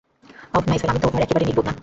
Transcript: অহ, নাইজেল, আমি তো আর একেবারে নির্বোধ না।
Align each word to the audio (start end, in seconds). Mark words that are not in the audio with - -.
অহ, 0.53 0.63
নাইজেল, 0.67 0.89
আমি 0.89 0.99
তো 0.99 1.07
আর 1.07 1.21
একেবারে 1.21 1.45
নির্বোধ 1.45 1.65
না। 1.67 1.73